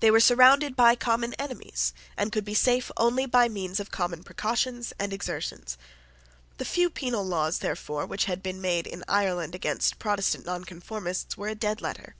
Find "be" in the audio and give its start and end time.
2.46-2.54